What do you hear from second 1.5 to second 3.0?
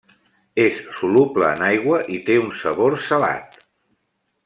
en aigua i té un sabor